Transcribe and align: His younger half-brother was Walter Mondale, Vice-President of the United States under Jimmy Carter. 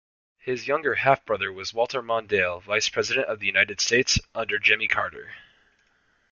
His 0.39 0.67
younger 0.67 0.95
half-brother 0.95 1.53
was 1.53 1.75
Walter 1.75 2.01
Mondale, 2.01 2.59
Vice-President 2.63 3.27
of 3.27 3.39
the 3.39 3.45
United 3.45 3.79
States 3.79 4.19
under 4.33 4.57
Jimmy 4.57 4.87
Carter. 4.87 5.35